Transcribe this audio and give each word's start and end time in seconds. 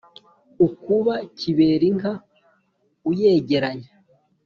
ukuba 0.65 1.15
kiberinka 1.37 2.11
uyegeranya; 3.09 3.91